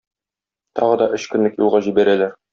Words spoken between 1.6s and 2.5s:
юлга җибәрәләр.